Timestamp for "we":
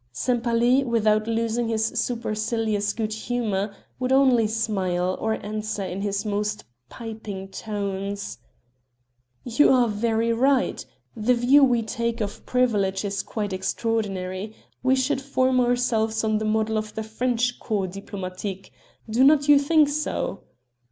11.63-11.83, 14.81-14.95